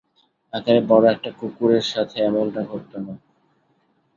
[0.53, 3.13] আকারে বড় একটা কুকুরের সাথে এমনটা ঘটতো না।